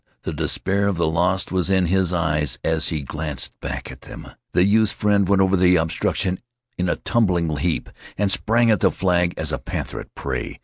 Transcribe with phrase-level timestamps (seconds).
[0.23, 4.29] The despair of the lost was in his eyes as he glanced back at them.
[4.51, 6.39] The youth's friend went over the obstruction
[6.75, 10.59] in a tumbling heap and sprang at the flag as a panther at prey.